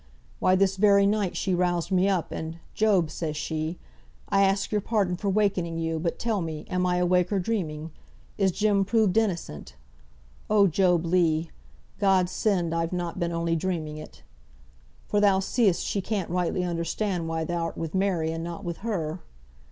Why, 0.39 0.55
this 0.55 0.77
very 0.77 1.05
night 1.05 1.37
she 1.37 1.53
roused 1.53 1.91
me 1.91 2.09
up, 2.09 2.31
and 2.31 2.57
'Job,' 2.73 3.11
says 3.11 3.37
she, 3.37 3.77
'I 4.29 4.41
ask 4.41 4.71
your 4.71 4.81
pardon 4.81 5.15
for 5.15 5.29
wakening 5.29 5.77
you, 5.77 5.99
but 5.99 6.17
tell 6.17 6.41
me, 6.41 6.65
am 6.71 6.87
I 6.87 6.95
awake 6.95 7.31
or 7.31 7.37
dreaming? 7.37 7.91
Is 8.35 8.51
Jem 8.51 8.83
proved 8.83 9.15
innocent? 9.15 9.75
Oh, 10.49 10.65
Job 10.65 11.05
Legh! 11.05 11.49
God 11.99 12.29
send 12.31 12.73
I've 12.73 12.91
not 12.93 13.19
been 13.19 13.31
only 13.31 13.55
dreaming 13.55 13.97
it!' 13.97 14.23
For 15.05 15.19
thou 15.19 15.37
see'st 15.39 15.83
she 15.85 16.01
can't 16.01 16.31
rightly 16.31 16.63
understand 16.63 17.27
why 17.27 17.43
thou'rt 17.45 17.77
with 17.77 17.93
Mary, 17.93 18.31
and 18.31 18.43
not 18.43 18.63
with 18.63 18.77
her. 18.77 19.19